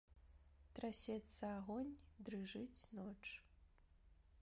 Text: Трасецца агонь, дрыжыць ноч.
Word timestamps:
Трасецца 0.77 1.45
агонь, 1.59 1.93
дрыжыць 2.25 2.87
ноч. 3.01 3.23